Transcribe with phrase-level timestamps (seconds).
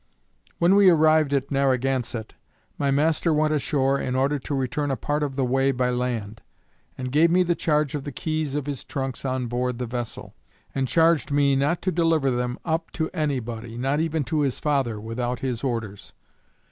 [0.57, 2.33] When we arrived at Narragansett,
[2.79, 6.41] my master went ashore in order to return a part of the way by land,
[6.97, 10.33] and gave me the charge of the keys of his trunks on board the vessel,
[10.73, 14.57] and charged me not to deliver them up to any body, not even to his
[14.57, 16.13] father without his orders.